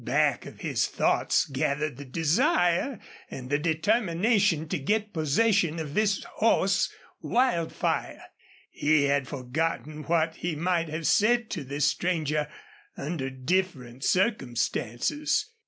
[0.03, 2.97] Back of his thoughts gathered the desire
[3.29, 8.23] and the determination to get possession of this horse Wildfire.
[8.71, 12.47] He had forgotten what he might have said to this stranger
[12.97, 15.53] under different circumstances.